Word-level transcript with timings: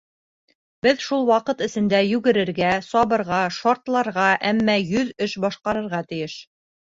Беҙ 0.85 1.03
шул 1.07 1.27
ваҡыт 1.27 1.59
эсендә 1.65 1.99
йүгерергә, 2.13 2.71
сабырға, 2.87 3.41
шартларға, 3.59 4.25
әммә 4.53 4.77
йөҙ 4.95 5.13
эш 5.27 5.39
башҡарырға 5.47 6.01
тейеш! 6.15 6.35